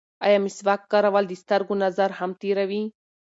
[0.25, 2.83] ایا مسواک کارول د سترګو نظر هم تېروي؟